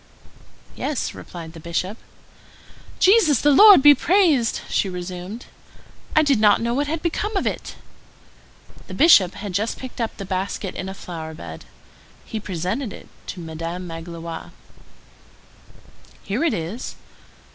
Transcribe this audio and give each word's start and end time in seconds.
"Yes," 0.75 1.13
replied 1.13 1.53
the 1.53 1.59
Bishop. 1.59 1.95
"Jesus 2.97 3.41
the 3.41 3.51
Lord 3.51 3.83
be 3.83 3.93
blessed!" 3.93 4.63
she 4.67 4.89
resumed; 4.89 5.45
"I 6.15 6.23
did 6.23 6.39
not 6.39 6.59
know 6.59 6.73
what 6.73 6.87
had 6.87 7.03
become 7.03 7.37
of 7.37 7.45
it." 7.45 7.75
The 8.87 8.95
Bishop 8.95 9.35
had 9.35 9.53
just 9.53 9.77
picked 9.77 10.01
up 10.01 10.17
the 10.17 10.25
basket 10.25 10.73
in 10.73 10.89
a 10.89 10.95
flower 10.95 11.35
bed. 11.35 11.65
He 12.25 12.39
presented 12.39 12.91
it 12.91 13.09
to 13.27 13.39
Madame 13.41 13.85
Magloire. 13.85 14.53
"Here 16.23 16.43
it 16.43 16.55
is." 16.55 16.95